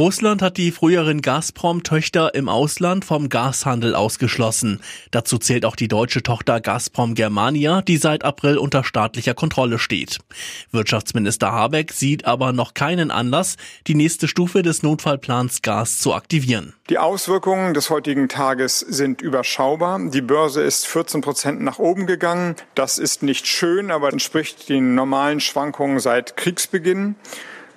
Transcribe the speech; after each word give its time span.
Russland 0.00 0.42
hat 0.42 0.58
die 0.58 0.70
früheren 0.70 1.22
Gazprom-Töchter 1.22 2.32
im 2.36 2.48
Ausland 2.48 3.04
vom 3.04 3.28
Gashandel 3.28 3.96
ausgeschlossen. 3.96 4.80
Dazu 5.10 5.38
zählt 5.38 5.64
auch 5.64 5.74
die 5.74 5.88
deutsche 5.88 6.22
Tochter 6.22 6.60
Gazprom 6.60 7.16
Germania, 7.16 7.82
die 7.82 7.96
seit 7.96 8.22
April 8.22 8.58
unter 8.58 8.84
staatlicher 8.84 9.34
Kontrolle 9.34 9.80
steht. 9.80 10.18
Wirtschaftsminister 10.70 11.50
Habeck 11.50 11.90
sieht 11.90 12.26
aber 12.26 12.52
noch 12.52 12.74
keinen 12.74 13.10
Anlass, 13.10 13.56
die 13.88 13.96
nächste 13.96 14.28
Stufe 14.28 14.62
des 14.62 14.84
Notfallplans 14.84 15.62
Gas 15.62 15.98
zu 15.98 16.14
aktivieren. 16.14 16.74
Die 16.90 16.98
Auswirkungen 16.98 17.74
des 17.74 17.90
heutigen 17.90 18.28
Tages 18.28 18.78
sind 18.78 19.20
überschaubar. 19.20 19.98
Die 19.98 20.22
Börse 20.22 20.62
ist 20.62 20.86
14 20.86 21.22
Prozent 21.22 21.60
nach 21.60 21.80
oben 21.80 22.06
gegangen. 22.06 22.54
Das 22.76 22.98
ist 22.98 23.24
nicht 23.24 23.48
schön, 23.48 23.90
aber 23.90 24.12
entspricht 24.12 24.68
den 24.68 24.94
normalen 24.94 25.40
Schwankungen 25.40 25.98
seit 25.98 26.36
Kriegsbeginn. 26.36 27.16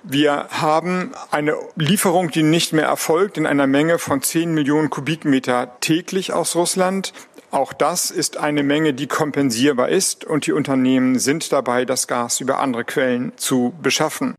Wir 0.04 0.48
haben 0.50 1.12
eine 1.30 1.56
Lieferung, 1.76 2.32
die 2.32 2.42
nicht 2.42 2.74
mehr 2.74 2.86
erfolgt, 2.86 3.38
in 3.38 3.46
einer 3.46 3.68
Menge 3.68 4.00
von 4.00 4.22
10 4.22 4.52
Millionen 4.52 4.90
Kubikmeter 4.90 5.78
täglich 5.80 6.34
aus 6.34 6.56
Russland. 6.56 7.14
Auch 7.52 7.72
das 7.72 8.10
ist 8.10 8.38
eine 8.38 8.64
Menge, 8.64 8.94
die 8.94 9.08
kompensierbar 9.08 9.90
ist 9.90 10.26
und 10.26 10.48
die 10.48 10.54
Unternehmen 10.54 11.20
sind 11.20 11.52
dabei, 11.52 11.86
das 11.86 12.08
Gas 12.08 12.40
über 12.40 12.60
andere 12.60 12.84
Quellen 12.84 13.34
zu 13.36 13.74
beschaffen. 13.82 14.36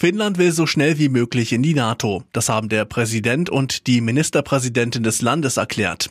Finnland 0.00 0.38
will 0.38 0.50
so 0.50 0.66
schnell 0.66 0.98
wie 0.98 1.10
möglich 1.10 1.52
in 1.52 1.62
die 1.62 1.74
NATO. 1.74 2.22
Das 2.32 2.48
haben 2.48 2.70
der 2.70 2.86
Präsident 2.86 3.50
und 3.50 3.86
die 3.86 4.00
Ministerpräsidentin 4.00 5.02
des 5.02 5.20
Landes 5.20 5.58
erklärt. 5.58 6.08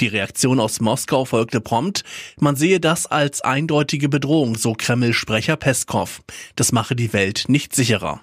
Die 0.00 0.06
Reaktion 0.06 0.60
aus 0.60 0.80
Moskau 0.80 1.24
folgte 1.24 1.60
prompt. 1.60 2.04
Man 2.38 2.54
sehe 2.54 2.78
das 2.78 3.08
als 3.08 3.40
eindeutige 3.40 4.08
Bedrohung, 4.08 4.54
so 4.54 4.74
Kreml-Sprecher 4.74 5.56
Peskov. 5.56 6.22
Das 6.54 6.70
mache 6.70 6.94
die 6.94 7.12
Welt 7.12 7.46
nicht 7.48 7.74
sicherer. 7.74 8.20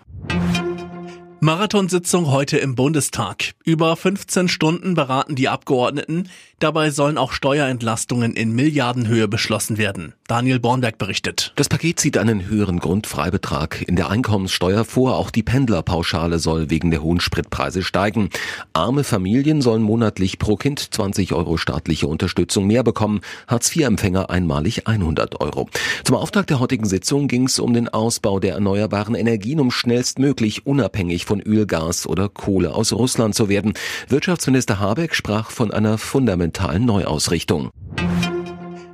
Marathonsitzung 1.42 2.28
heute 2.28 2.58
im 2.58 2.76
Bundestag. 2.76 3.52
Über 3.64 3.96
15 3.96 4.50
Stunden 4.50 4.94
beraten 4.94 5.36
die 5.36 5.48
Abgeordneten. 5.48 6.28
Dabei 6.60 6.90
sollen 6.90 7.18
auch 7.18 7.32
Steuerentlastungen 7.32 8.34
in 8.34 8.52
Milliardenhöhe 8.52 9.30
beschlossen 9.30 9.78
werden. 9.78 10.14
Daniel 10.28 10.60
Bornberg 10.60 10.98
berichtet. 10.98 11.54
Das 11.56 11.70
Paket 11.70 12.02
sieht 12.02 12.18
einen 12.18 12.46
höheren 12.48 12.80
Grundfreibetrag 12.80 13.82
in 13.88 13.96
der 13.96 14.10
Einkommenssteuer 14.10 14.84
vor. 14.84 15.16
Auch 15.16 15.32
die 15.32 15.42
Pendlerpauschale 15.42 16.40
soll 16.40 16.70
wegen 16.70 16.92
der 16.92 17.02
hohen 17.02 17.22
Spritpreise 17.22 17.84
steigen. 17.84 18.30
Arme 18.74 19.06
Familien 19.06 19.62
sollen 19.62 19.82
monatlich 19.82 20.40
pro 20.40 20.58
Kind 20.58 20.94
20 20.94 21.32
Euro 21.32 21.56
staatliche 21.56 22.08
Unterstützung 22.08 22.68
mehr 22.68 22.84
bekommen. 22.84 23.22
Hartz-IV-Empfänger 23.48 24.30
einmalig 24.30 24.88
100 24.88 25.40
Euro. 25.40 25.70
Zum 26.04 26.18
Auftakt 26.18 26.50
der 26.50 26.60
heutigen 26.60 26.86
Sitzung 26.86 27.30
ging 27.30 27.46
es 27.46 27.60
um 27.60 27.74
den 27.74 27.88
Ausbau 27.88 28.42
der 28.42 28.56
erneuerbaren 28.56 29.16
Energien, 29.16 29.62
um 29.62 29.72
schnellstmöglich 29.72 30.66
unabhängig 30.66 31.29
von 31.30 31.42
Öl, 31.42 31.68
Gas 31.68 32.08
oder 32.08 32.28
Kohle 32.28 32.74
aus 32.74 32.92
Russland 32.92 33.36
zu 33.36 33.50
werden. 33.50 33.74
Wirtschaftsminister 34.08 34.80
Habeck 34.80 35.14
sprach 35.14 35.52
von 35.52 35.72
einer 35.72 36.00
fundamentalen 36.00 36.86
Neuausrichtung. 36.86 37.70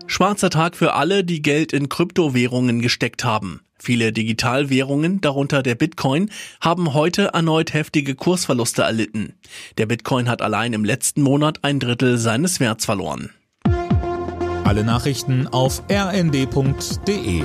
Schwarzer 0.05 0.49
Tag 0.49 0.75
für 0.75 0.93
alle, 0.93 1.23
die 1.23 1.41
Geld 1.41 1.71
in 1.71 1.87
Kryptowährungen 1.87 2.81
gesteckt 2.81 3.23
haben. 3.23 3.61
Viele 3.79 4.11
Digitalwährungen, 4.11 5.21
darunter 5.21 5.63
der 5.63 5.75
Bitcoin, 5.75 6.29
haben 6.59 6.93
heute 6.93 7.27
erneut 7.33 7.73
heftige 7.73 8.15
Kursverluste 8.15 8.81
erlitten. 8.81 9.33
Der 9.77 9.85
Bitcoin 9.85 10.29
hat 10.29 10.41
allein 10.41 10.73
im 10.73 10.83
letzten 10.83 11.21
Monat 11.21 11.63
ein 11.63 11.79
Drittel 11.79 12.17
seines 12.17 12.59
Werts 12.59 12.83
verloren. 12.85 13.31
Alle 14.65 14.83
Nachrichten 14.83 15.47
auf 15.47 15.83
rnd.de 15.89 17.43